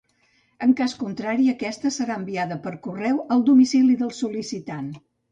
[0.67, 4.89] En cas contrari aquesta serà enviada per correu al domicili del sol·licitant.